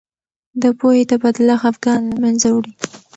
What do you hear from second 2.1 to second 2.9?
له منځه وړي.